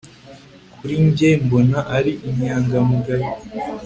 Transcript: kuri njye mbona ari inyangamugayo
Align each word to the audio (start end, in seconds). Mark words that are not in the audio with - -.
kuri 0.77 0.95
njye 1.05 1.29
mbona 1.43 1.79
ari 1.97 2.11
inyangamugayo 2.29 3.29